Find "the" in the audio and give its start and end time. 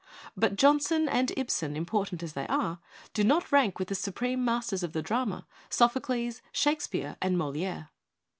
3.89-3.93, 4.93-5.03